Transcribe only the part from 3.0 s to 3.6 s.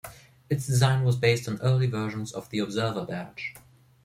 Badge.